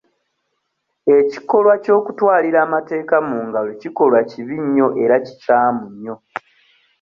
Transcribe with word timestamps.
Ekikolwa 1.17 1.73
ky'okutwalira 1.83 2.59
amateeka 2.67 3.15
mu 3.29 3.37
ngalo 3.47 3.71
kikolwa 3.81 4.19
kibi 4.29 4.55
nnyo 4.63 4.87
era 5.03 5.15
kikyamu 5.25 5.83
nnyo. 5.93 6.15